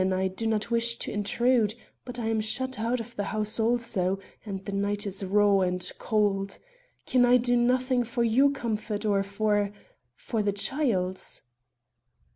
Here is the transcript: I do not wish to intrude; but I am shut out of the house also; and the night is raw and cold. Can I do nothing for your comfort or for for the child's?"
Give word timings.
I 0.11 0.29
do 0.29 0.47
not 0.47 0.71
wish 0.71 0.97
to 0.97 1.11
intrude; 1.11 1.75
but 2.05 2.17
I 2.17 2.25
am 2.25 2.41
shut 2.41 2.79
out 2.79 2.99
of 2.99 3.15
the 3.15 3.25
house 3.25 3.59
also; 3.59 4.17
and 4.43 4.65
the 4.65 4.71
night 4.71 5.05
is 5.05 5.23
raw 5.23 5.59
and 5.59 5.91
cold. 5.99 6.57
Can 7.05 7.23
I 7.23 7.37
do 7.37 7.55
nothing 7.55 8.03
for 8.03 8.23
your 8.23 8.49
comfort 8.49 9.05
or 9.05 9.21
for 9.21 9.71
for 10.15 10.41
the 10.41 10.53
child's?" 10.53 11.43